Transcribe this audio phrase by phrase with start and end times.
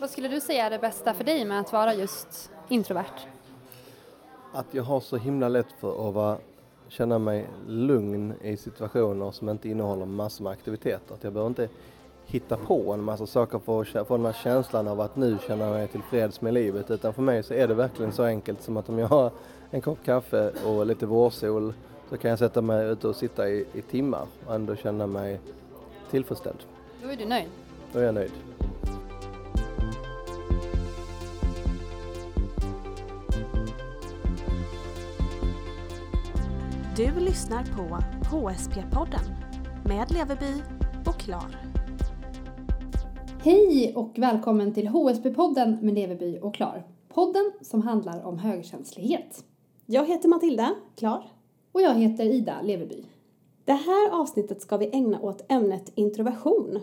[0.00, 3.26] Vad skulle du säga är det bästa för dig med att vara just introvert?
[4.52, 6.38] Att jag har så himla lätt för att vara,
[6.88, 11.14] känna mig lugn i situationer som inte innehåller massor med aktiviteter.
[11.14, 11.68] Att jag behöver inte
[12.26, 15.70] hitta på en massa saker för att få den här känslan av att nu känna
[15.70, 16.90] mig tillfreds med livet.
[16.90, 19.30] Utan för mig så är det verkligen så enkelt som att om jag har
[19.70, 21.74] en kopp kaffe och lite vårsol
[22.10, 25.40] så kan jag sätta mig ute och sitta i, i timmar och ändå känna mig
[26.10, 26.58] tillfredsställd.
[27.02, 27.48] Då är du nöjd?
[27.92, 28.32] Då är jag nöjd.
[36.98, 37.98] Du lyssnar på
[38.36, 39.20] HSP-podden
[39.84, 40.62] med Leveby
[41.06, 41.60] och Klar.
[43.42, 46.86] Hej och välkommen till HSP-podden med Leveby och Klar.
[47.08, 49.44] Podden som handlar om högkänslighet.
[49.86, 51.32] Jag heter Matilda, Klar.
[51.72, 53.04] Och jag heter Ida Leveby.
[53.64, 56.78] Det här avsnittet ska vi ägna åt ämnet introversion.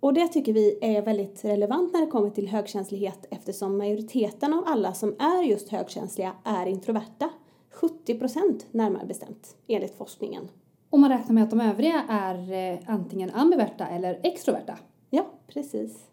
[0.00, 4.64] Och det tycker vi är väldigt relevant när det kommer till högkänslighet eftersom majoriteten av
[4.66, 7.30] alla som är just högkänsliga är introverta.
[7.70, 10.48] 70 procent närmare bestämt, enligt forskningen.
[10.90, 14.78] Och man räknar med att de övriga är eh, antingen ambiverta eller extroverta.
[15.10, 16.08] Ja, precis.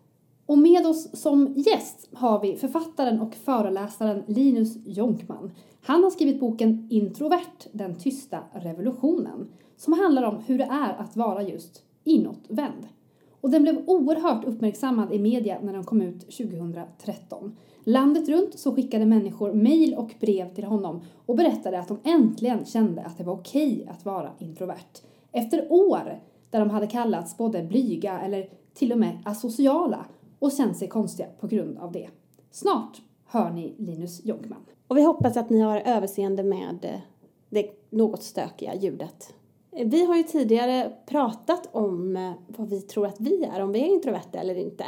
[0.45, 5.51] Och med oss som gäst har vi författaren och föreläsaren Linus Jonkman.
[5.81, 9.47] Han har skrivit boken Introvert, den tysta revolutionen,
[9.77, 12.87] som handlar om hur det är att vara just inåtvänd.
[13.41, 17.55] Och den blev oerhört uppmärksammad i media när den kom ut 2013.
[17.87, 22.65] Landet runt så skickade människor mejl och brev till honom och berättade att de äntligen
[22.65, 25.01] kände att det var okej att vara introvert.
[25.31, 30.05] Efter år där de hade kallats både blyga eller till och med asociala
[30.39, 32.09] och känt sig konstiga på grund av det.
[32.51, 34.65] Snart hör ni Linus Jonkman.
[34.87, 36.99] Och vi hoppas att ni har överseende med eh,
[37.49, 39.33] det något stökiga ljudet.
[39.71, 43.71] Eh, vi har ju tidigare pratat om eh, vad vi tror att vi är, om
[43.71, 44.85] vi är introverta eller inte.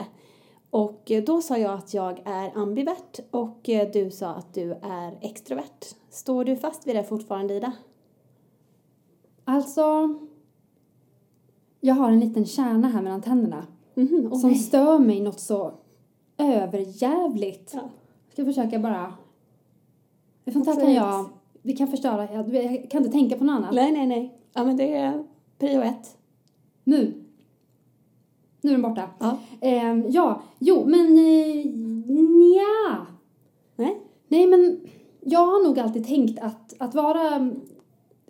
[0.69, 3.59] Och eh, då sa jag att jag är ambivert och
[3.93, 5.85] du sa att du är extrovert.
[6.09, 7.71] Står du fast vid det fortfarande, Ida?
[9.43, 10.15] Alltså,
[11.81, 14.55] jag har en liten kärna här mellan tänderna Mhm, som okej.
[14.55, 15.71] stör mig något så
[16.37, 17.71] överjävligt.
[17.73, 17.79] Ja.
[18.25, 19.13] Jag ska försöka bara...
[20.53, 21.25] Sånt här kan jag...
[21.61, 22.33] Det kan förstöra.
[22.33, 23.73] Jag, jag kan inte tänka på något annat.
[23.73, 24.37] Nej, nej, nej.
[24.53, 25.23] Ja, men det är
[25.57, 26.17] prio ett.
[26.83, 27.23] Nu.
[28.67, 29.09] Nu är den borta.
[29.19, 29.37] Ja.
[29.61, 31.65] Ehm, ja, jo, men eh,
[32.07, 33.05] nja.
[33.75, 34.01] Nej?
[34.27, 34.79] Nej, men
[35.21, 37.51] jag har nog alltid tänkt att, att vara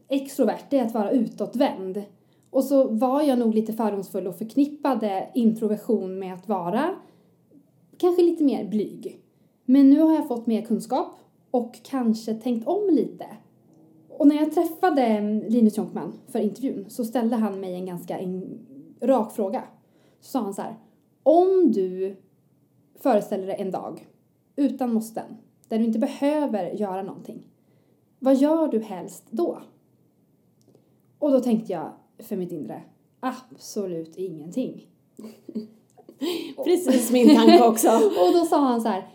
[0.07, 2.03] extrovert, det är att vara utåtvänd.
[2.49, 6.89] Och så var jag nog lite fördomsfull och förknippade introversion med att vara
[7.97, 9.19] kanske lite mer blyg.
[9.65, 11.19] Men nu har jag fått mer kunskap
[11.51, 13.25] och kanske tänkt om lite.
[14.09, 18.59] Och när jag träffade Linus Jonkman för intervjun så ställde han mig en ganska en,
[19.01, 19.63] rak fråga.
[20.27, 20.75] Så sa han så här,
[21.23, 22.15] om du
[22.99, 24.07] föreställer dig en dag
[24.55, 27.43] utan måsten, där du inte behöver göra någonting,
[28.19, 29.61] vad gör du helst då?
[31.19, 32.81] Och då tänkte jag för mitt inre,
[33.19, 34.87] absolut ingenting.
[36.65, 37.87] Precis min tanke också.
[38.27, 39.07] Och då sa han så här,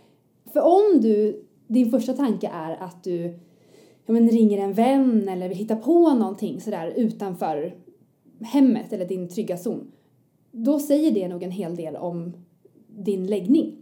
[0.52, 3.38] för om du, din första tanke är att du
[4.06, 7.76] ja, men ringer en vän eller vill hitta på någonting sådär utanför
[8.40, 9.91] hemmet eller din trygga zon,
[10.52, 12.32] då säger det nog en hel del om
[12.88, 13.76] din läggning.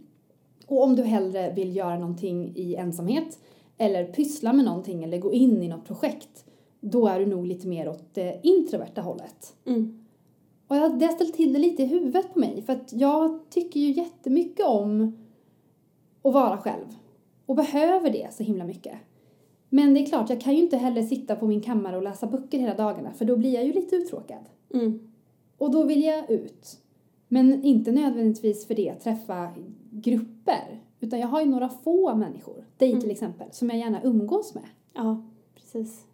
[0.67, 3.39] Och om du hellre vill göra någonting i ensamhet
[3.77, 6.45] eller pyssla med någonting eller gå in i något projekt,
[6.79, 9.55] då är du nog lite mer åt det introverta hållet.
[9.65, 10.05] Mm.
[10.67, 13.39] Och jag, det har ställt till det lite i huvudet på mig för att jag
[13.49, 15.17] tycker ju jättemycket om
[16.21, 16.85] att vara själv
[17.45, 18.95] och behöver det så himla mycket.
[19.69, 22.27] Men det är klart, jag kan ju inte heller sitta på min kammare och läsa
[22.27, 24.45] böcker hela dagarna för då blir jag ju lite uttråkad.
[24.73, 25.10] Mm.
[25.61, 26.77] Och då vill jag ut.
[27.27, 29.49] Men inte nödvändigtvis för det träffa
[29.91, 30.81] grupper.
[30.99, 34.63] Utan jag har ju några få människor, dig till exempel, som jag gärna umgås med.
[34.93, 35.23] Ja,
[35.55, 36.05] precis.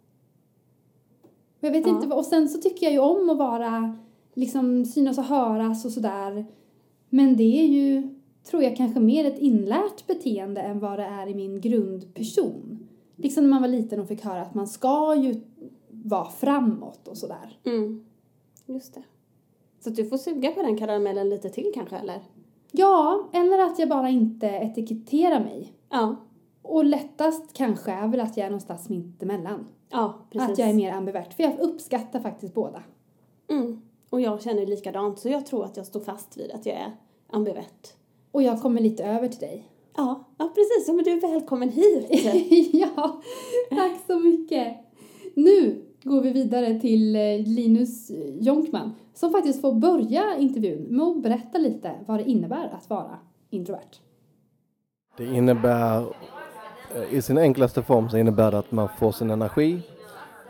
[1.60, 1.94] Jag vet Ja.
[1.94, 3.98] inte, och sen så tycker jag ju om att vara,
[4.34, 6.46] liksom synas och höras och sådär.
[7.08, 8.08] Men det är ju,
[8.44, 12.88] tror jag, kanske mer ett inlärt beteende än vad det är i min grundperson.
[13.16, 15.40] Liksom när man var liten och fick höra att man ska ju
[15.90, 17.58] vara framåt och sådär.
[17.64, 18.04] Mm.
[18.66, 19.02] Just det.
[19.80, 22.20] Så att du får suga på den karamellen lite till kanske, eller?
[22.72, 25.72] Ja, eller att jag bara inte etiketterar mig.
[25.90, 26.16] Ja.
[26.62, 29.66] Och lättast kanske är väl att jag är någonstans mitt emellan.
[29.90, 30.50] Ja, precis.
[30.50, 32.82] Att jag är mer ambivert, för jag uppskattar faktiskt båda.
[33.48, 33.80] Mm.
[34.10, 36.92] Och jag känner likadant, så jag tror att jag står fast vid att jag är
[37.30, 37.94] ambivert.
[38.30, 39.68] Och jag kommer lite över till dig.
[39.96, 40.94] Ja, ja precis.
[40.94, 42.06] Men du är välkommen hit.
[42.72, 43.20] ja,
[43.70, 44.76] tack så mycket.
[45.34, 48.10] Nu går vi vidare till eh, Linus
[48.40, 53.18] Jonkman som faktiskt får börja intervjun med att berätta lite vad det innebär att vara
[53.50, 54.00] introvert.
[55.16, 56.04] Det innebär,
[56.94, 59.80] eh, i sin enklaste form så innebär det att man får sin energi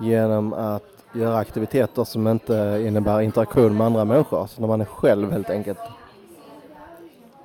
[0.00, 4.84] genom att göra aktiviteter som inte innebär interaktion med andra människor, så när man är
[4.84, 5.78] själv helt enkelt.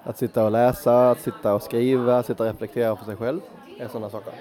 [0.03, 3.39] Att sitta och läsa, att sitta och skriva, sitta och reflektera för sig själv,
[3.79, 4.33] är sådana saker.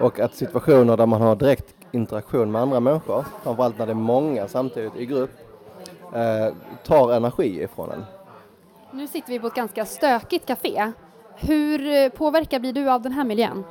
[0.00, 3.94] Och att situationer där man har direkt interaktion med andra människor, framförallt när det är
[3.94, 5.30] många samtidigt i grupp,
[6.14, 6.54] eh,
[6.84, 8.04] tar energi ifrån en.
[8.90, 10.92] Nu sitter vi på ett ganska stökigt café.
[11.36, 13.64] Hur eh, påverkad blir du av den här miljön?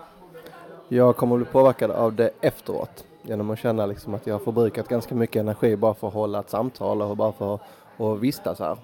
[0.88, 4.40] Jag kommer att bli påverkad av det efteråt genom att känna liksom att jag har
[4.40, 7.60] förbrukat ganska mycket energi bara för att hålla ett samtal och bara för
[7.98, 8.78] att vistas här.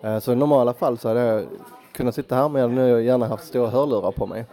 [0.00, 1.44] Eh, så i normala fall så hade jag
[1.92, 4.44] kunnat sitta här men jag hade nu gärna haft stora hörlurar på mig.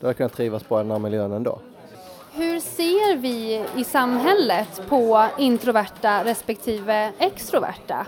[0.00, 1.58] Då hade jag kunnat trivas bra i den här miljön ändå.
[2.38, 8.06] Hur ser vi i samhället på introverta respektive extroverta?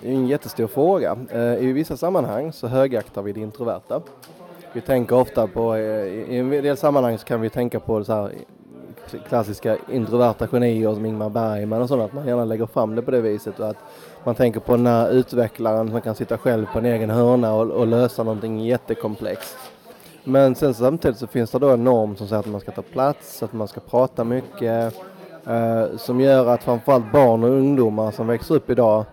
[0.00, 1.16] Det är en jättestor fråga.
[1.30, 4.02] Eh, I vissa sammanhang så högaktar vi det introverta.
[4.72, 8.12] Vi tänker ofta på, eh, i en del sammanhang så kan vi tänka på så
[8.12, 8.32] här
[9.28, 13.10] klassiska introverta genier som Ingmar Bergman och sånt, att man gärna lägger fram det på
[13.10, 13.78] det viset och att
[14.24, 17.70] man tänker på den här utvecklaren som kan sitta själv på en egen hörna och,
[17.70, 19.73] och lösa någonting jättekomplext.
[20.24, 22.82] Men sen samtidigt så finns det då en norm som säger att man ska ta
[22.82, 24.94] plats, att man ska prata mycket,
[25.46, 29.04] eh, som gör att framförallt barn och ungdomar som växer upp idag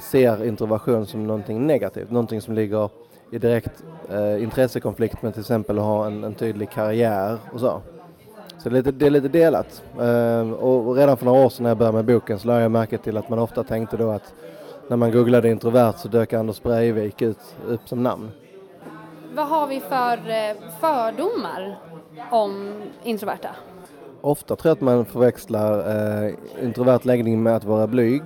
[0.00, 2.90] ser introversion som någonting negativt, någonting som ligger
[3.30, 7.80] i direkt eh, intressekonflikt med till exempel att ha en, en tydlig karriär och så.
[8.58, 9.82] Så det är lite, det är lite delat.
[10.00, 12.70] Eh, och redan för några år sedan när jag började med boken så lade jag
[12.70, 14.34] märke till att man ofta tänkte då att
[14.88, 18.30] när man googlade introvert så dök Anders Breivik ut, upp som namn.
[19.34, 21.78] Vad har vi för eh, fördomar
[22.30, 23.48] om introverta?
[24.20, 25.78] Ofta tror jag att man förväxlar
[26.26, 28.22] eh, introvert läggning med att vara blyg.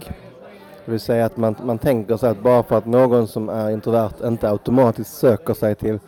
[0.85, 3.71] Det vill säga att man, man tänker sig att bara för att någon som är
[3.71, 5.99] introvert inte automatiskt söker sig till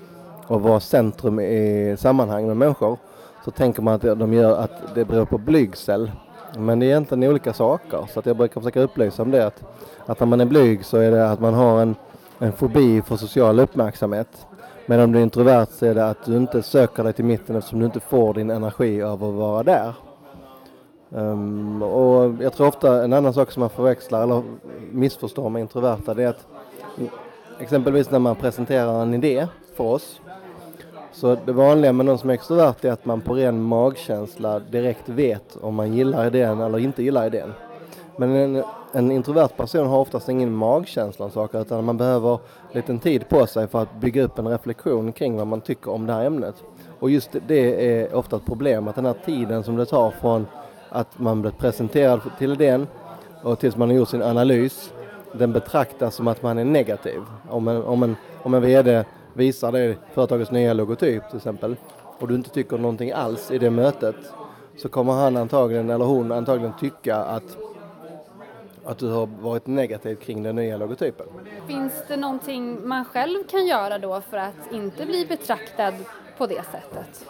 [0.47, 2.99] att vara centrum i sammanhang med människor
[3.45, 6.11] så tänker man att de gör att det beror på blygsel.
[6.57, 9.65] Men det är egentligen olika saker så att jag brukar försöka upplysa om det att,
[10.07, 11.95] att när man är blyg så är det att man har en,
[12.39, 14.48] en fobi för social uppmärksamhet.
[14.91, 17.57] Men om du är introvert så är det att du inte söker dig till mitten
[17.57, 19.95] eftersom du inte får din energi av att vara där.
[21.11, 24.43] Um, och jag tror ofta en annan sak som man förväxlar eller
[24.93, 26.47] missförstår med introverta det är att
[27.61, 29.47] exempelvis när man presenterar en idé
[29.77, 30.21] för oss
[31.13, 35.09] så det vanliga med någon som är extrovert är att man på ren magkänsla direkt
[35.09, 37.53] vet om man gillar idén eller inte gillar idén.
[38.17, 42.39] Men en, en introvert person har oftast ingen magkänsla om saker utan man behöver
[42.73, 46.07] liten tid på sig för att bygga upp en reflektion kring vad man tycker om
[46.07, 46.55] det här ämnet.
[46.99, 50.47] Och just det är ofta ett problem, att den här tiden som det tar från
[50.89, 52.87] att man blir presenterad till idén
[53.43, 54.93] och tills man har gjort sin analys,
[55.33, 57.21] den betraktas som att man är negativ.
[57.49, 59.05] Om en, om en, om en VD
[59.35, 61.77] visar dig företagets nya logotyp till exempel
[62.19, 64.17] och du inte tycker någonting alls i det mötet
[64.77, 67.57] så kommer han antagligen, eller hon antagligen tycka att
[68.89, 71.27] att du har varit negativ kring den nya logotypen.
[71.67, 75.95] Finns det någonting man själv kan göra då för att inte bli betraktad
[76.39, 77.27] på det sättet?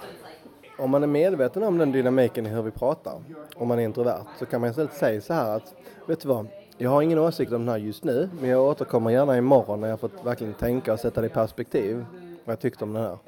[0.79, 3.23] Om man är medveten om den dynamiken i hur vi pratar,
[3.57, 5.75] om man är introvert, så kan man istället säga så här att,
[6.07, 6.47] vet du vad,
[6.77, 9.89] jag har ingen åsikt om den här just nu, men jag återkommer gärna imorgon när
[9.89, 12.05] jag fått verkligen tänka och sätta det i perspektiv,
[12.45, 13.19] vad jag tyckte om den här.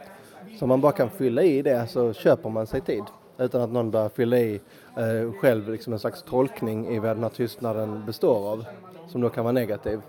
[0.58, 3.04] Så om man bara kan fylla i det så köper man sig tid
[3.40, 4.60] utan att någon börjar fylla i
[4.96, 8.64] eh, själv liksom en slags tolkning i vad den här tystnaden består av,
[9.08, 10.00] som då kan vara negativ.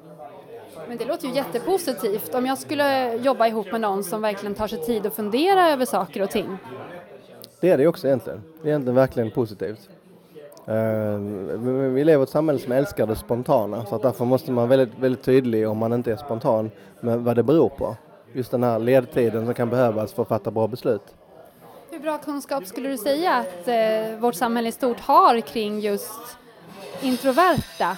[0.87, 2.35] Men det låter ju jättepositivt.
[2.35, 5.85] Om jag skulle jobba ihop med någon som verkligen tar sig tid att fundera över
[5.85, 6.57] saker och ting.
[7.59, 8.41] Det är det också egentligen.
[8.61, 9.89] Det är egentligen verkligen positivt.
[10.69, 11.17] Uh,
[11.93, 14.77] vi lever i ett samhälle som älskar det spontana så att därför måste man vara
[14.77, 17.95] väldigt, väldigt tydlig om man inte är spontan med vad det beror på.
[18.33, 21.15] Just den här ledtiden som kan behövas för att fatta bra beslut.
[21.91, 26.37] Hur bra kunskap skulle du säga att eh, vårt samhälle i stort har kring just
[27.01, 27.97] introverta?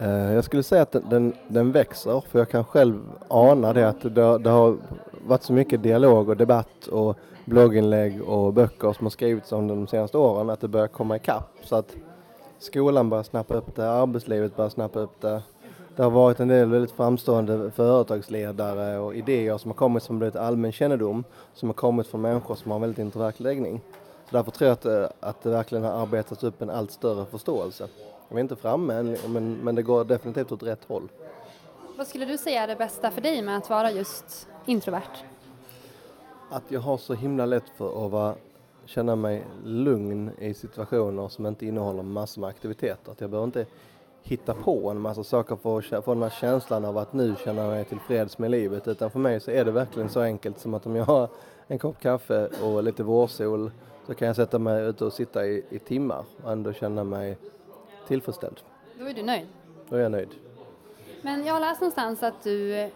[0.00, 4.00] Eh, jag skulle säga att den, den, växer för jag kan själv ana det att
[4.02, 4.76] det, det, har
[5.26, 9.86] varit så mycket dialog och debatt och blogginlägg och böcker som har skrivits om de
[9.86, 11.94] senaste åren att det börjar komma ikapp så att
[12.58, 15.42] skolan börjar snappa upp det, arbetslivet börjar snappa upp det
[15.96, 20.36] det har varit en del väldigt framstående företagsledare och idéer som har kommit som blivit
[20.36, 23.80] allmän kännedom som har kommit från människor som har en väldigt introvert läggning.
[24.30, 27.26] Så därför tror jag att, eh, att det verkligen har arbetats upp en allt större
[27.26, 27.88] förståelse.
[28.28, 31.08] Jag är inte framme än, men, men det går definitivt åt rätt håll.
[31.96, 35.24] Vad skulle du säga är det bästa för dig med att vara just introvert?
[36.50, 38.34] Att jag har så himla lätt för att vara,
[38.84, 43.12] känna mig lugn i situationer som inte innehåller massor med aktiviteter.
[43.12, 43.66] Att jag behöver inte
[44.22, 47.66] hitta på en massa saker för att få den här känslan av att nu känna
[47.66, 50.86] mig tillfreds med livet utan för mig så är det verkligen så enkelt som att
[50.86, 51.28] om jag har
[51.66, 53.70] en kopp kaffe och lite vårsol
[54.06, 57.38] så kan jag sätta mig ute och sitta i, i timmar och ändå känna mig
[58.08, 58.60] tillfredsställd.
[58.98, 59.46] Då är du nöjd?
[59.88, 60.28] Då är jag nöjd.
[61.22, 62.88] Men jag har läst någonstans att du eh,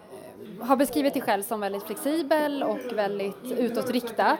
[0.59, 4.37] har beskrivit dig själv som väldigt flexibel och väldigt utåtriktad.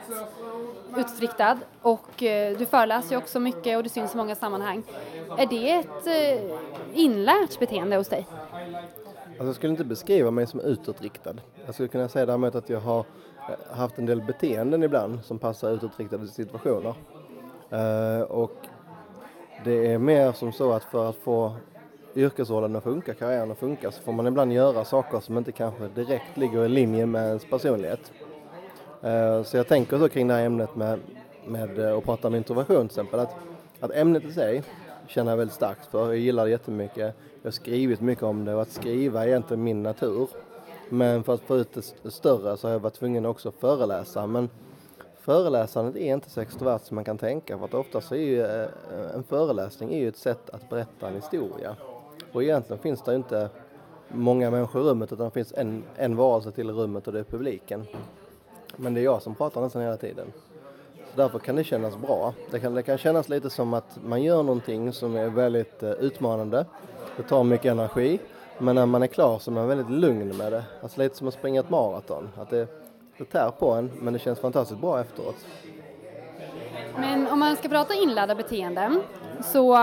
[0.96, 4.82] utåtriktad och eh, du föreläser ju också mycket och du syns i många sammanhang.
[5.38, 6.56] Är det ett eh,
[6.94, 8.26] inlärt beteende hos dig?
[9.28, 11.34] Alltså jag skulle inte beskriva mig som utåtriktad.
[11.66, 15.38] Jag skulle kunna säga däremot att jag har eh, haft en del beteenden ibland som
[15.38, 16.94] passar utåtriktade situationer.
[17.70, 18.56] Eh, och
[19.64, 21.56] det är mer som så att för att få
[22.14, 25.88] yrkesrollen att funka, karriären att funka, så får man ibland göra saker som inte kanske
[25.88, 28.12] direkt ligger i linje med ens personlighet.
[29.02, 30.98] Eh, så jag tänker så kring det här ämnet med,
[31.46, 33.34] med eh, att prata om introversion till exempel, att,
[33.80, 34.62] att ämnet i sig
[35.06, 36.06] känner jag väldigt starkt för.
[36.06, 37.14] Jag gillar det jättemycket.
[37.42, 40.28] Jag har skrivit mycket om det och att skriva är egentligen min natur.
[40.88, 41.72] Men för att få ut
[42.02, 44.26] det större så har jag varit tvungen också att föreläsa.
[44.26, 44.48] Men
[45.20, 48.68] föreläsandet är inte så extrovert som man kan tänka för att oftast är ju eh,
[49.14, 51.76] en föreläsning är ju ett sätt att berätta en historia.
[52.32, 53.48] Och egentligen finns det inte
[54.08, 57.18] många människor i rummet utan det finns en, en varelse till i rummet och det
[57.18, 57.86] är publiken.
[58.76, 60.32] Men det är jag som pratar nästan hela tiden.
[60.94, 62.34] Så därför kan det kännas bra.
[62.50, 65.90] Det kan, det kan kännas lite som att man gör någonting som är väldigt eh,
[65.90, 66.66] utmanande.
[67.16, 68.20] Det tar mycket energi.
[68.58, 70.64] Men när man är klar så är man väldigt lugn med det.
[70.82, 72.28] Alltså lite som att springa ett maraton.
[72.36, 72.68] Att det,
[73.18, 75.46] det tär på en men det känns fantastiskt bra efteråt.
[76.96, 79.02] Men om man ska prata inlärda beteenden
[79.44, 79.76] så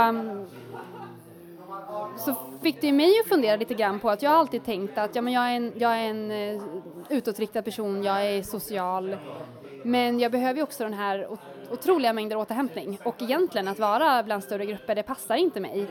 [2.18, 5.22] så fick det mig att fundera lite grann på att jag alltid tänkt att ja,
[5.22, 6.64] men jag är en, jag är en uh,
[7.10, 9.18] utåtriktad person, jag är social,
[9.84, 11.28] men jag behöver ju också den här
[11.72, 15.88] otroliga mängden återhämtning och egentligen att vara bland större grupper, det passar inte mig.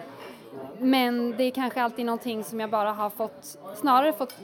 [0.79, 4.35] Men det är kanske alltid någonting som jag bara har fått, snarare fått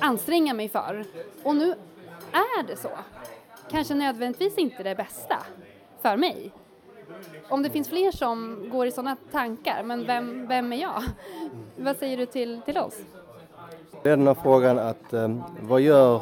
[0.00, 1.04] anstränga mig för.
[1.42, 1.74] Och nu
[2.32, 2.90] är det så.
[3.70, 5.36] Kanske nödvändigtvis inte det bästa
[6.02, 6.52] för mig
[7.48, 11.02] om det finns fler som går i sådana tankar, men vem, vem är jag?
[11.76, 12.98] Vad säger du till, till oss?
[14.02, 16.20] Det är den här frågan att eh, vad, gör,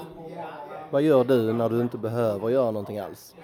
[0.90, 3.34] vad gör du när du inte behöver göra någonting alls?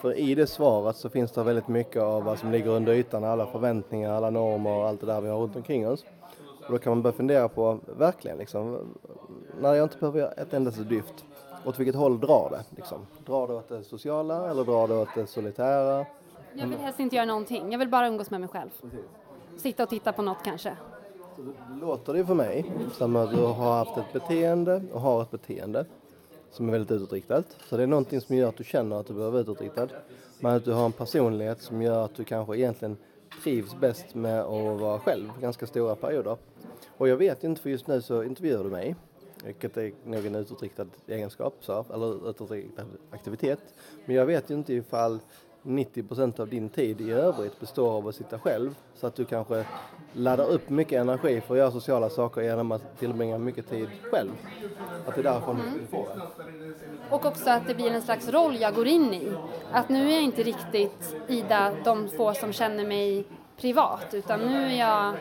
[0.00, 3.24] För i det svaret så finns det väldigt mycket av vad som ligger under ytan,
[3.24, 6.04] alla förväntningar, alla normer och allt det där vi har runt omkring oss.
[6.66, 8.78] Och då kan man börja fundera på, verkligen liksom,
[9.60, 11.24] när jag inte behöver göra ett endaste dyft,
[11.64, 12.76] åt vilket håll drar det?
[12.76, 12.98] Liksom?
[13.26, 16.06] Drar det åt det sociala eller drar det åt det solitära?
[16.54, 17.72] Jag vill helst inte göra någonting.
[17.72, 18.70] Jag vill bara umgås med mig själv.
[19.56, 20.76] Sitta och titta på något kanske.
[21.36, 25.22] Så det låter det för mig som att du har haft ett beteende och har
[25.22, 25.86] ett beteende
[26.50, 27.56] som är väldigt utåtriktat.
[27.68, 29.88] Så det är någonting som gör att du känner att du behöver vara utåtriktad.
[30.40, 32.96] Men att du har en personlighet som gör att du kanske egentligen
[33.42, 36.36] trivs bäst med att vara själv ganska stora perioder.
[36.96, 38.96] Och jag vet inte, för just nu så intervjuar du mig,
[39.44, 43.60] vilket är nog en utåtriktad egenskap, så, eller utåtriktad aktivitet.
[44.04, 45.20] Men jag vet ju inte ifall
[45.64, 49.64] 90% av din tid i övrigt består av att sitta själv så att du kanske
[50.12, 54.30] laddar upp mycket energi för att göra sociala saker genom att tillbringa mycket tid själv.
[55.06, 55.72] Att det är därifrån mm.
[55.80, 56.20] du får det.
[57.10, 59.28] Och också att det blir en slags roll jag går in i.
[59.72, 63.24] Att nu är jag inte riktigt Ida, de få som känner mig
[63.56, 65.14] privat utan nu är jag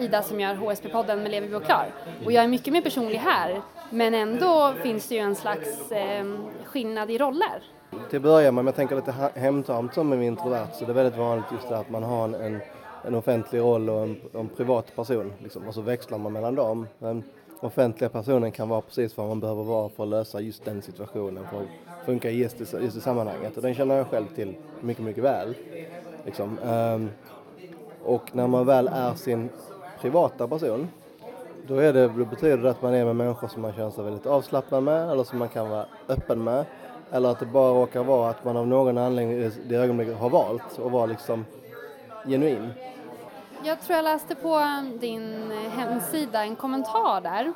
[0.00, 1.94] Ida som gör HSP-podden med Levi och klar.
[2.24, 6.24] Och jag är mycket mer personlig här men ändå finns det ju en slags eh,
[6.64, 7.73] skillnad i roller.
[8.10, 10.94] Till att börja med, om jag tänker lite hemtamt som en introvert, så det är
[10.94, 12.60] väldigt vanligt just det att man har en, en,
[13.04, 16.86] en offentlig roll och en, en privat person, liksom, och så växlar man mellan dem.
[16.98, 17.22] Den
[17.60, 21.46] offentliga personen kan vara precis vad man behöver vara för att lösa just den situationen,
[21.50, 23.56] för att funka i just, just det sammanhanget.
[23.56, 25.54] Och den känner jag själv till mycket, mycket väl.
[26.24, 26.58] Liksom.
[26.58, 27.10] Um,
[28.04, 29.48] och när man väl är sin
[30.00, 30.88] privata person,
[31.66, 34.04] då, är det, då betyder det att man är med människor som man känner sig
[34.04, 36.64] väldigt avslappnad med eller som man kan vara öppen med
[37.14, 40.30] eller att det bara råkar vara att man av någon anledning i det ögonblicket har
[40.30, 41.44] valt att vara liksom
[42.26, 42.70] genuin.
[43.64, 47.52] Jag tror jag läste på um, din eh, hemsida en kommentar där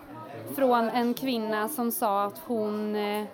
[0.55, 3.25] från en kvinna som sa att hon eh,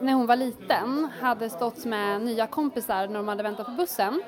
[0.00, 4.22] när hon var liten hade stått med nya kompisar när de hade väntat på bussen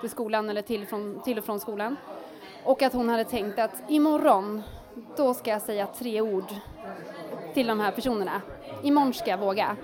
[0.00, 1.96] till skolan eller till, från, till och från skolan
[2.64, 4.62] och att hon hade tänkt att imorgon
[5.16, 6.54] då ska jag säga tre ord
[7.54, 8.42] till de här personerna
[8.84, 9.76] imorgon ska jag våga.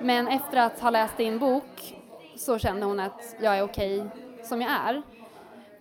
[0.00, 1.96] Men efter att ha läst din bok
[2.36, 4.04] så kände hon att jag är okej
[4.44, 5.02] som jag är.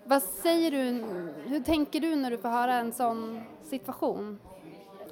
[0.04, 1.04] Vad säger du,
[1.46, 4.40] hur tänker du när du får höra en sån situation?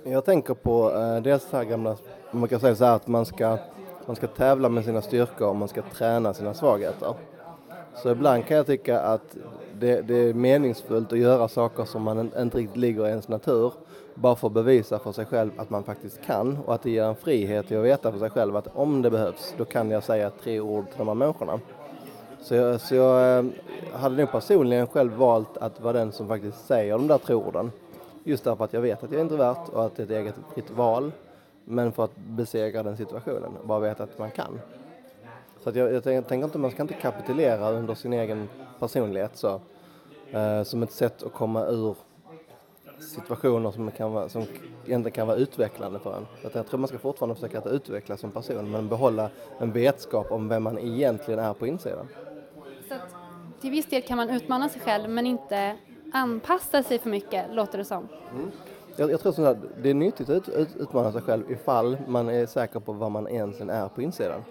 [0.03, 1.97] Jag tänker på eh, dels det här gamla,
[2.31, 3.57] man kan säga så här att man ska,
[4.05, 7.13] man ska tävla med sina styrkor och man ska träna sina svagheter.
[7.95, 9.37] Så ibland kan jag tycka att
[9.79, 13.73] det, det är meningsfullt att göra saker som man inte riktigt ligger i ens natur
[14.15, 17.03] bara för att bevisa för sig själv att man faktiskt kan och att det ger
[17.03, 20.03] en frihet till att veta för sig själv att om det behövs då kan jag
[20.03, 21.59] säga tre ord till de här människorna.
[22.41, 23.45] Så jag, så jag eh,
[23.93, 27.71] hade nog personligen själv valt att vara den som faktiskt säger de där tre orden.
[28.23, 30.35] Just därför att jag vet att jag är introvert och att det är ett eget
[30.53, 31.11] fritt val.
[31.65, 34.59] Men för att besegra den situationen, bara veta att man kan.
[35.63, 39.61] Så att jag, jag tänker inte, man ska inte kapitulera under sin egen personlighet så.
[40.31, 41.95] Eh, som ett sätt att komma ur
[43.09, 44.41] situationer som, kan vara, som
[44.85, 46.27] egentligen kan vara utvecklande för en.
[46.53, 49.29] Jag tror man ska fortfarande försöka att utvecklas som person men behålla
[49.59, 52.07] en vetskap om vem man egentligen är på insidan.
[52.87, 53.15] Så att,
[53.61, 55.77] till viss del kan man utmana sig själv men inte
[56.13, 58.07] anpassa sig för mycket, låter det som.
[58.31, 58.51] Mm.
[58.95, 62.29] Jag, jag, tror att det är nyttigt att ut, ut, utmana sig själv ifall man
[62.29, 64.41] är säker på vad man egentligen är på insidan.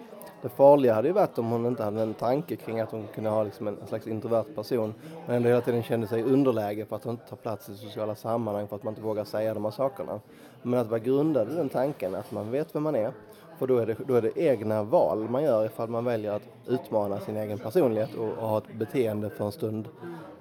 [0.43, 3.29] Det farliga hade ju varit om hon inte hade en tanke kring att hon kunde
[3.29, 4.93] ha liksom en, slags introvert person
[5.25, 7.75] men ändå hela tiden kände sig i underläge för att hon inte tar plats i
[7.75, 10.19] sociala sammanhang för att man inte vågar säga de här sakerna.
[10.61, 13.13] Men att vara grundad i den tanken att man vet vem man är
[13.59, 16.43] för då är, det, då är det egna val man gör ifall man väljer att
[16.67, 19.87] utmana sin egen personlighet och, och ha ett beteende för en stund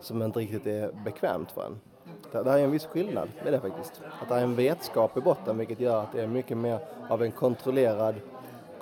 [0.01, 1.81] som inte riktigt är bekvämt för en.
[2.33, 4.03] Det, det är en viss skillnad med det faktiskt.
[4.23, 6.79] Att det är en vetskap i botten vilket gör att det är mycket mer
[7.09, 8.15] av en kontrollerad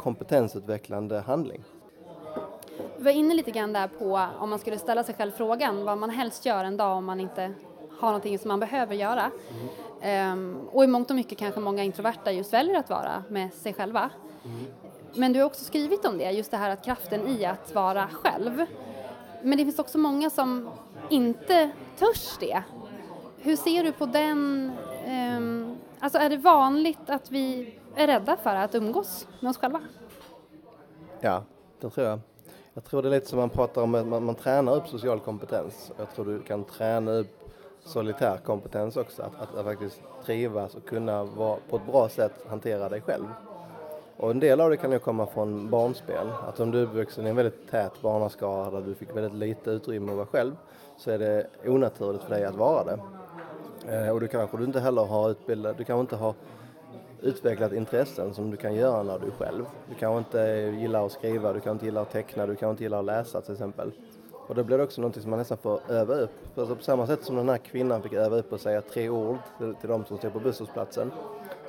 [0.00, 1.64] kompetensutvecklande handling.
[2.97, 5.99] Vi var inne lite grann där på om man skulle ställa sig själv frågan vad
[5.99, 7.52] man helst gör en dag om man inte
[7.99, 9.30] har någonting som man behöver göra.
[10.02, 10.33] Mm.
[10.33, 13.75] Um, och i mångt och mycket kanske många introverta just väljer att vara med sig
[13.75, 14.11] själva.
[14.45, 14.66] Mm.
[15.14, 18.09] Men du har också skrivit om det, just det här att kraften i att vara
[18.09, 18.66] själv.
[19.42, 20.71] Men det finns också många som
[21.09, 22.62] inte törs det.
[23.38, 24.73] Hur ser du på den,
[25.37, 29.81] um, alltså är det vanligt att vi är rädda för att umgås med oss själva.
[31.21, 31.43] Ja,
[31.81, 32.21] det tror jag.
[32.75, 35.21] Jag tror det är lite som man pratar om att man, man tränar upp social
[35.21, 35.93] kompetens.
[35.99, 37.41] Jag tror du kan träna upp
[37.85, 42.33] solitär kompetens också, att, att, att faktiskt trivas och kunna vara, på ett bra sätt
[42.49, 43.25] hantera dig själv.
[44.17, 46.29] Och en del av det kan ju komma från barnspel.
[46.49, 49.71] Att om du är uppvuxen i en väldigt tät barnaskara där du fick väldigt lite
[49.71, 50.57] utrymme att vara själv
[50.97, 52.99] så är det onaturligt för dig att vara det.
[53.89, 56.35] Eh, och du kanske du inte heller har utbildat, du kanske inte har
[57.23, 59.65] utvecklat intressen som du kan göra när du är själv.
[59.89, 62.83] Du kanske inte gillar att skriva, du kanske inte gillar att teckna, du kanske inte
[62.83, 63.93] gillar att läsa till exempel.
[64.50, 66.30] Och då blir det också något som man nästan får öva upp.
[66.54, 69.09] För alltså på samma sätt som den här kvinnan fick öva upp och säga tre
[69.09, 71.13] ord till, till de som står på busshållplatsen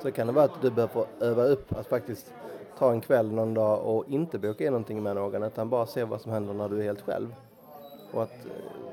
[0.02, 2.32] så kan det vara att du behöver öva upp att faktiskt
[2.78, 6.04] ta en kväll någon dag och inte boka in någonting med någon utan bara se
[6.04, 7.34] vad som händer när du är helt själv.
[8.12, 8.46] Och att,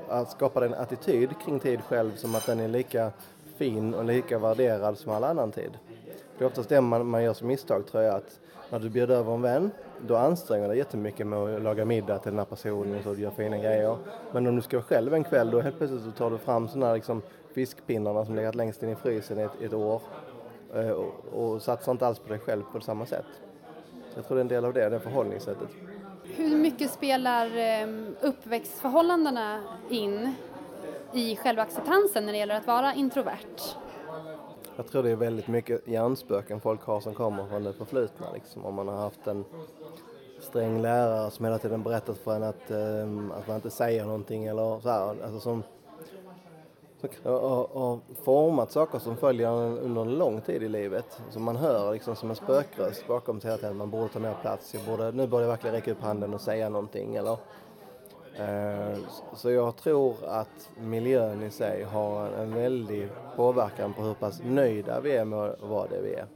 [0.08, 3.12] eh, att skapa en attityd kring tid själv som att den är lika
[3.56, 5.70] fin och lika värderad som all annan tid.
[6.40, 9.16] Det är oftast det man, man gör som misstag tror jag att när du bjuder
[9.16, 12.44] över en vän då anstränger du dig jättemycket med att laga middag till den här
[12.44, 13.96] personen så du gör fina grejer.
[14.32, 16.68] Men om du ska vara själv en kväll då helt plötsligt så tar du fram
[16.68, 17.22] sådana här liksom
[17.54, 20.02] fiskpinnarna som legat längst in i frysen i ett, ett år
[20.74, 23.26] eh, och, och satsar inte alls på dig själv på samma sätt.
[24.12, 25.68] Så jag tror det är en del av det, det förhållningssättet.
[26.24, 30.34] Hur mycket spelar ehm, uppväxtförhållandena in
[31.12, 33.76] i själva acceptansen när det gäller att vara introvert?
[34.80, 38.26] Jag tror det är väldigt mycket hjärnspöken folk har som kommer från det förflutna.
[38.34, 38.64] Liksom.
[38.64, 39.44] Om man har haft en
[40.38, 44.44] sträng lärare som hela tiden berättat för en att, eh, att man inte säger någonting
[44.44, 45.24] eller så här.
[45.24, 45.62] Alltså som,
[47.22, 51.20] och, och format saker som följer under en lång tid i livet.
[51.30, 53.76] Som man hör liksom som en spökröst bakom sig hela tiden.
[53.76, 54.74] Man borde ta mer plats.
[54.74, 57.16] Jag borde, nu borde jag verkligen räcka upp handen och säga någonting.
[57.16, 57.36] Eller,
[59.34, 65.00] så jag tror att miljön i sig har en väldig påverkan på hur pass nöjda
[65.00, 66.26] vi är med vara det vi är.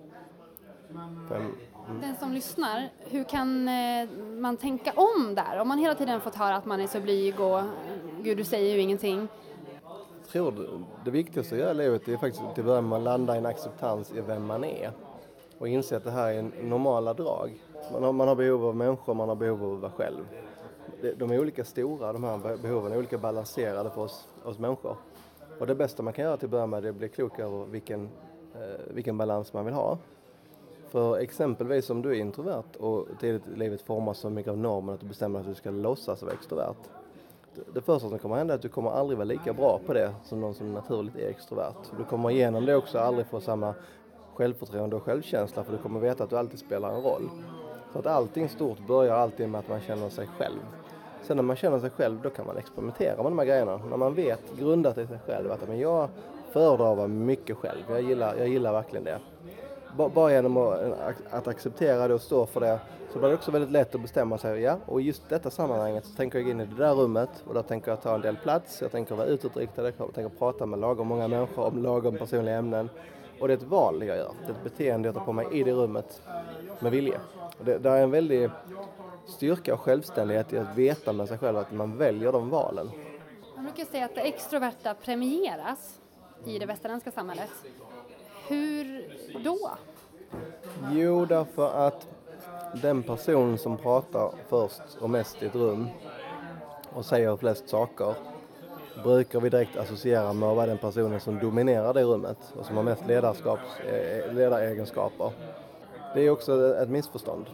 [2.00, 5.60] Den som lyssnar, hur kan eh, man tänka om där?
[5.60, 7.62] Om man hela tiden fått höra att man är så blyg och
[8.22, 9.28] gud du säger ju ingenting.
[10.22, 13.34] Jag tror det viktigaste att göra i livet är faktiskt att börja med att landa
[13.34, 14.92] i en acceptans i vem man är
[15.58, 17.50] och inse att det här är normala drag.
[17.92, 20.24] Man har, man har behov av människor, man har behov av att vara själv
[21.16, 24.96] de är olika stora, de här behoven är olika balanserade för oss, oss människor.
[25.58, 27.64] Och det bästa man kan göra till att börja med är att bli klok över
[27.64, 28.08] vilken,
[28.54, 29.98] eh, vilken balans man vill ha.
[30.88, 34.94] För exempelvis om du är introvert och tidigt i livet formas så mycket av normen
[34.94, 36.76] att du bestämmer att du ska låtsas vara extrovert.
[37.74, 40.14] Det, första som kommer hända är att du kommer aldrig vara lika bra på det
[40.24, 41.74] som någon som naturligt är extrovert.
[41.98, 43.74] Du kommer igenom det också aldrig få samma
[44.34, 47.30] självförtroende och självkänsla för du kommer veta att du alltid spelar en roll.
[47.94, 50.58] Så att allting stort börjar alltid med att man känner sig själv.
[51.22, 53.80] Sen när man känner sig själv då kan man experimentera med de här grejerna.
[53.90, 56.08] När man vet grundat i sig själv att men jag
[56.52, 57.82] föredrar att vara mycket själv.
[57.88, 59.18] Jag gillar, jag gillar verkligen det.
[60.14, 62.78] bara genom att, att acceptera det och stå för det
[63.12, 64.60] så blir det också väldigt lätt att bestämma sig.
[64.60, 67.54] Ja, och just detta sammanhanget så tänker jag gå in i det där rummet och
[67.54, 68.82] då tänker jag ta en del plats.
[68.82, 72.88] Jag tänker vara utåtriktad, jag tänker prata med lagom många människor om lagom personliga ämnen.
[73.40, 74.32] Och det är ett val jag gör.
[74.40, 76.22] Det är ett beteende jag tar på mig i det rummet
[76.80, 77.20] med vilja.
[77.58, 78.50] Och det, det är en väldig
[79.26, 82.90] styrka och självständighet i att veta med sig själv att man väljer de valen.
[83.56, 86.00] Man brukar säga att det extroverta premieras
[86.44, 87.50] i det västerländska samhället.
[88.48, 89.08] Hur
[89.44, 89.70] då?
[90.92, 92.08] Jo, därför att
[92.82, 95.88] den person som pratar först och mest i ett rum
[96.92, 98.14] och säger flest saker
[99.02, 102.76] brukar vi direkt associera med att vara den personen som dominerar det rummet och som
[102.76, 105.30] har mest eh, ledaregenskaper.
[106.14, 107.46] Det är också ett missförstånd.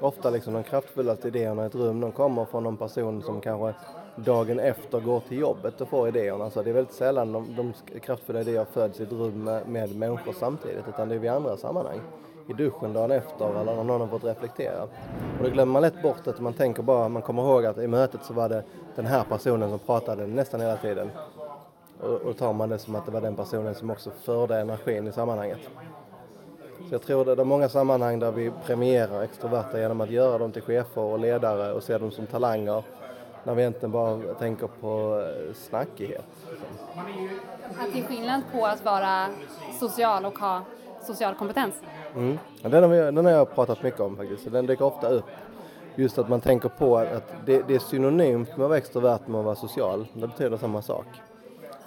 [0.00, 3.74] Ofta liksom de kraftfullaste idéerna i ett rum de kommer från någon person som kanske
[4.16, 6.50] dagen efter går till jobbet och får idéerna.
[6.50, 9.96] Så det är väldigt sällan de, de kraftfulla idéerna föds i ett rum med, med
[9.96, 12.00] människor samtidigt utan det är vid andra sammanhang.
[12.50, 14.82] I duschen dagen efter eller när någon har fått reflektera.
[14.82, 17.86] Och då glömmer man lätt bort att man tänker bara, man kommer ihåg att i
[17.86, 18.62] mötet så var det
[18.96, 21.10] den här personen som pratade nästan hela tiden.
[22.00, 25.06] Och då tar man det som att det var den personen som också förde energin
[25.06, 25.58] i sammanhanget.
[26.88, 30.52] Så jag tror det är många sammanhang där vi premierar extroverta genom att göra dem
[30.52, 32.82] till chefer och ledare och se dem som talanger
[33.44, 36.24] när vi egentligen bara tänker på eh, snackighet.
[37.78, 39.26] Att det är skillnad på att vara
[39.80, 40.62] social och ha
[41.02, 41.74] social kompetens?
[42.16, 42.38] Mm.
[42.62, 45.24] Ja, den, har vi, den har jag pratat mycket om faktiskt, den dyker ofta upp.
[45.94, 49.38] Just att man tänker på att det, det är synonymt med att vara extrovert med
[49.38, 50.06] att vara social.
[50.12, 51.06] Det betyder samma sak.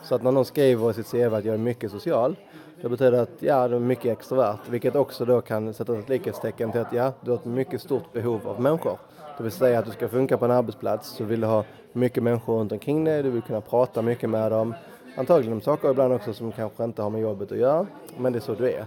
[0.04, 2.36] Så att när någon skriver i sitt CV att jag är mycket social,
[2.82, 6.72] det betyder att ja, du är mycket extrovert, vilket också då kan sätta ett likhetstecken
[6.72, 8.98] till att ja, du har ett mycket stort behov av människor.
[9.38, 12.24] Det vill säga att du ska funka på en arbetsplats så vill du ha mycket
[12.24, 14.76] människor runt omkring dig, du vill kunna prata mycket med dem.
[15.18, 18.40] Antagligen om saker ibland också som kanske inte har med jobbet att göra, men det
[18.40, 18.86] är så du är.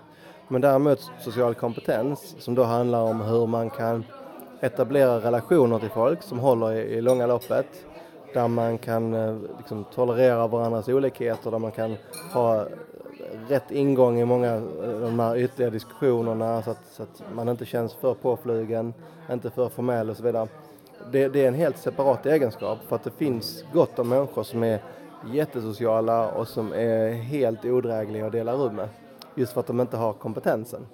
[0.48, 4.04] Men däremot social kompetens som då handlar om hur man kan
[4.60, 7.66] etablera relationer till folk som håller i, i långa loppet.
[8.34, 11.96] Där man kan eh, liksom, tolerera varandras olikheter, där man kan
[12.32, 12.66] ha
[13.48, 17.64] rätt ingång i många av de här ytliga diskussionerna så att, så att, man inte
[17.64, 18.94] känns för påflugen,
[19.32, 20.48] inte för formell och så vidare.
[21.12, 24.62] Det, det, är en helt separat egenskap för att det finns gott om människor som
[24.62, 24.82] är
[25.32, 28.88] jättesociala och som är helt odrägliga att dela rum med.
[29.36, 30.86] Just för att de inte har kompetensen.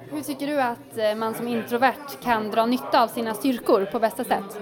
[0.00, 3.98] Hur tycker du att eh, man som introvert kan dra nytta av sina styrkor på
[3.98, 4.58] bästa sätt?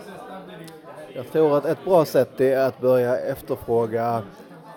[1.14, 4.22] Jag tror att ett bra sätt är att börja efterfråga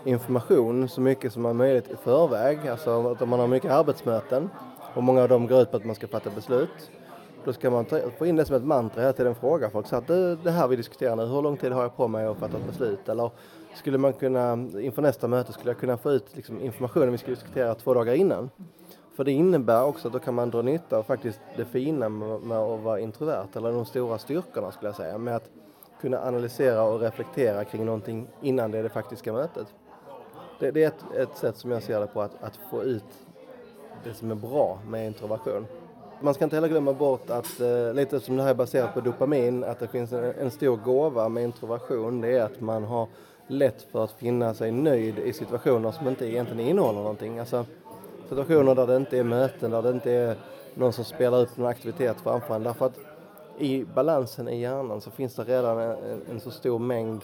[0.05, 2.67] information så mycket som möjligt i förväg.
[2.67, 4.49] Alltså att om man har mycket arbetsmöten
[4.93, 6.91] och många av dem går ut på att man ska fatta beslut.
[7.45, 9.95] Då ska man ta, få in det som ett mantra hela tiden fråga folk så
[9.95, 12.37] att det, det här vi diskuterar nu, hur lång tid har jag på mig att
[12.37, 13.09] fatta ett beslut?
[13.09, 13.31] Eller
[13.75, 17.31] skulle man kunna, inför nästa möte skulle jag kunna få ut liksom, informationen vi ska
[17.31, 18.49] diskutera två dagar innan.
[19.15, 22.41] För det innebär också att då kan man dra nytta av faktiskt det fina med,
[22.41, 25.49] med att vara introvert, eller de stora styrkorna skulle jag säga, med att
[26.01, 29.67] kunna analysera och reflektera kring någonting innan det är det faktiska mötet.
[30.59, 33.03] Det, det är ett, ett, sätt som jag ser det på att, att få ut
[34.03, 35.65] det som är bra med introversion.
[36.23, 39.01] Man ska inte heller glömma bort att, eh, lite som det här är baserat på
[39.01, 42.21] dopamin, att det finns en, en stor gåva med introversion.
[42.21, 43.07] Det är att man har
[43.47, 47.39] lätt för att finna sig nöjd i situationer som inte egentligen innehåller någonting.
[47.39, 47.65] Alltså
[48.29, 50.35] situationer där det inte är möten, där det inte är
[50.73, 52.63] någon som spelar upp någon aktivitet framför en.
[52.63, 52.99] Därför att
[53.57, 57.21] i balansen i hjärnan så finns det redan en, en så stor mängd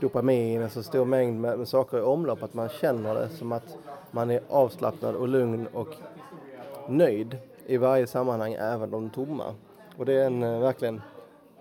[0.00, 3.52] dopamin, en så stor mängd med, med, saker i omlopp att man känner det som
[3.52, 3.76] att
[4.10, 5.88] man är avslappnad och lugn och
[6.88, 7.36] nöjd
[7.68, 9.54] i varje sammanhang, även de tomma.
[9.96, 11.00] Och det är en, eh, verkligen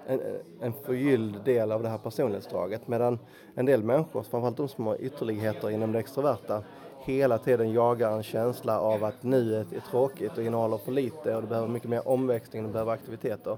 [0.08, 3.20] en, eh, en förgylld del av det här personlighetsdraget medan
[3.56, 6.63] en del människor, framförallt de som har ytterligheter inom det extroverta,
[7.00, 11.41] hela tiden jagar en känsla av att nuet är tråkigt och innehåller för lite och
[11.41, 13.52] det behöver mycket mer omväxling, det behöver aktiviteter.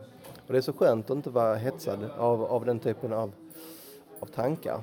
[0.48, 3.32] Och det är så skönt att inte vara hetsad av, av den typen av,
[4.20, 4.82] av tankar.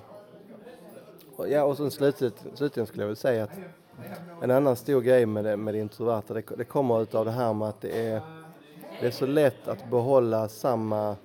[1.37, 3.51] Och, ja, och sen slutligen, slutligen skulle jag vilja säga att
[4.43, 7.53] en annan stor grej med det, med det introverta, det, det kommer utav det här
[7.53, 8.21] med att det är,
[9.01, 11.17] det är så lätt att behålla samma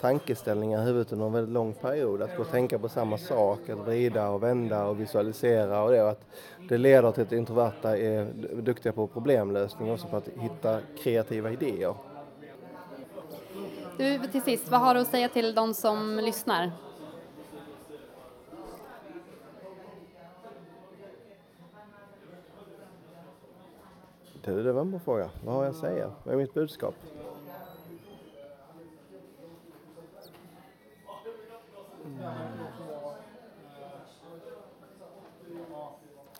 [0.00, 2.22] tankeställningar i huvudet under en väldigt lång period.
[2.22, 6.10] Att gå och tänka på samma sak, att vrida och vända och visualisera och det.
[6.10, 6.26] att
[6.68, 8.26] det leder till att introverta är
[8.62, 11.94] duktiga på problemlösning och också på att hitta kreativa idéer.
[13.96, 16.72] Du, till sist, vad har du att säga till de som lyssnar?
[24.44, 25.30] Det, det var en bra fråga.
[25.44, 26.10] Vad har jag att säga?
[26.24, 26.94] Vad är mitt budskap?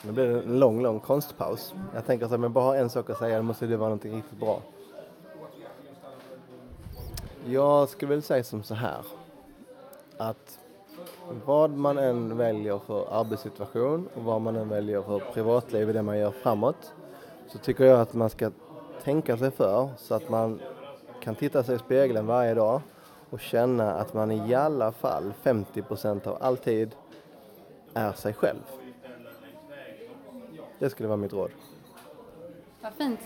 [0.03, 1.75] Nu blir det en lång, lång konstpaus.
[1.95, 4.17] Jag tänker så här, men bara en sak att säga, då måste det vara någonting
[4.17, 4.61] riktigt bra.
[7.47, 9.05] Jag skulle väl säga som så här.
[10.17, 10.59] Att
[11.47, 16.03] vad man än väljer för arbetssituation och vad man än väljer för privatliv i det
[16.03, 16.95] man gör framåt
[17.47, 18.51] så tycker jag att man ska
[19.03, 20.61] tänka sig för så att man
[21.21, 22.81] kan titta sig i spegeln varje dag
[23.31, 26.95] och känna att man i alla fall 50 procent av all tid
[27.95, 28.61] är sig själv.
[30.79, 31.51] Det skulle vara mitt råd.
[32.83, 33.21] Vad fint.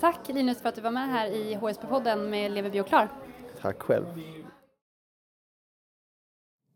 [0.00, 3.08] Tack Linus för att du var med här i HSP-podden med Lever och Klar.
[3.60, 4.04] Tack själv.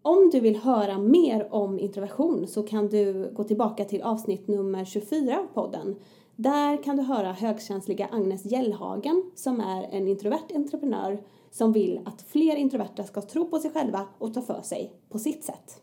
[0.03, 4.85] Om du vill höra mer om introversion så kan du gå tillbaka till avsnitt nummer
[4.85, 5.97] 24 av podden.
[6.43, 12.23] Där kan du höra högkänsliga Agnes Gällhagen som är en introvert entreprenör som vill att
[12.23, 15.83] fler introverta ska tro på sig själva och ta för sig på sitt sätt.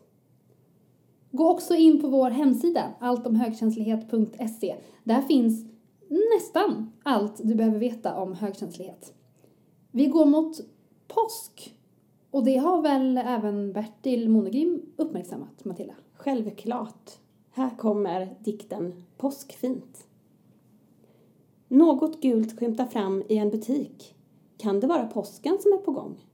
[1.30, 4.76] Gå också in på vår hemsida, alltomhögkänslighet.se.
[5.04, 5.64] Där finns
[6.34, 9.14] nästan allt du behöver veta om högkänslighet.
[9.90, 10.60] Vi går mot
[11.08, 11.74] påsk
[12.30, 15.94] och det har väl även Bertil Monegrim uppmärksammat, Matilda?
[16.14, 17.10] Självklart.
[17.50, 20.07] Här kommer dikten Påskfint.
[21.68, 24.14] Något gult skymtar fram i en butik.
[24.56, 26.24] Kan det vara påsken som är på gång?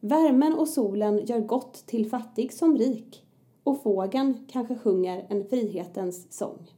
[0.00, 3.24] Värmen och solen gör gott till fattig som rik
[3.64, 6.70] och fågeln kanske sjunger en frihetens sång.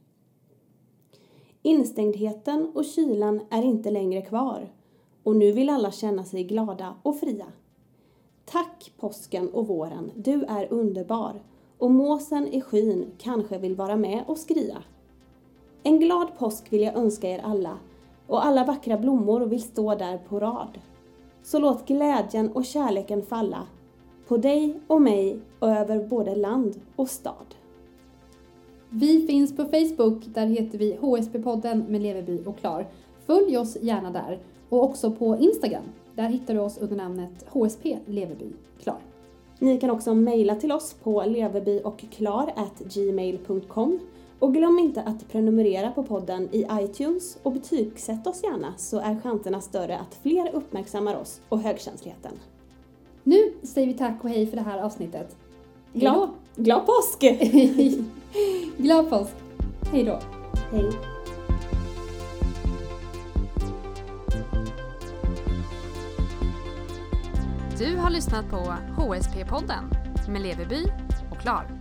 [1.61, 4.73] Instängdheten och kylan är inte längre kvar
[5.23, 7.47] och nu vill alla känna sig glada och fria.
[8.45, 11.43] Tack påsken och våren, du är underbar
[11.77, 14.83] och måsen i skyn kanske vill vara med och skria.
[15.87, 17.77] En glad påsk vill jag önska er alla
[18.27, 20.79] och alla vackra blommor vill stå där på rad.
[21.43, 23.67] Så låt glädjen och kärleken falla
[24.27, 27.55] på dig och mig och över både land och stad.
[28.89, 32.87] Vi finns på Facebook, där heter vi HSP-podden med Leveby och Klar.
[33.25, 35.85] Följ oss gärna där och också på Instagram.
[36.15, 38.51] Där hittar du oss under namnet HSP Leveby
[38.83, 38.99] Klar.
[39.59, 43.99] Ni kan också mejla till oss på leverbyochklar@gmail.com
[44.39, 49.19] och glöm inte att prenumerera på podden i iTunes och betygsätt oss gärna så är
[49.23, 52.31] chanserna större att fler uppmärksammar oss och högkänsligheten.
[53.23, 55.35] Nu säger vi tack och hej för det här avsnittet.
[55.93, 57.19] Glad, glad påsk!
[58.77, 59.33] Glad påsk!
[59.91, 60.19] Hej då!
[60.71, 60.91] Hej!
[67.77, 68.57] Du har lyssnat på
[68.97, 69.83] HSP-podden
[70.29, 70.85] med Leverby
[71.31, 71.76] och Klar.